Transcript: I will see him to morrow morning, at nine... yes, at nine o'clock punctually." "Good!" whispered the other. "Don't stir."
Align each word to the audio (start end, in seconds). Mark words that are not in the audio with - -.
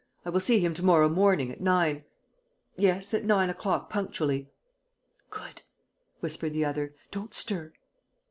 I 0.25 0.31
will 0.31 0.39
see 0.39 0.59
him 0.59 0.73
to 0.73 0.81
morrow 0.83 1.07
morning, 1.07 1.51
at 1.51 1.61
nine... 1.61 2.05
yes, 2.75 3.13
at 3.13 3.23
nine 3.23 3.51
o'clock 3.51 3.87
punctually." 3.87 4.49
"Good!" 5.29 5.61
whispered 6.21 6.53
the 6.53 6.65
other. 6.65 6.95
"Don't 7.11 7.35
stir." 7.35 7.73